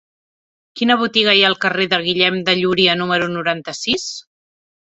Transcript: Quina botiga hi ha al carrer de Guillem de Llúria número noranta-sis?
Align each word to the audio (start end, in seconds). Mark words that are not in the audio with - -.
Quina 0.79 0.95
botiga 1.01 1.35
hi 1.39 1.43
ha 1.43 1.51
al 1.51 1.57
carrer 1.65 1.87
de 1.93 2.01
Guillem 2.07 2.39
de 2.49 2.57
Llúria 2.63 2.99
número 3.03 3.31
noranta-sis? 3.37 4.09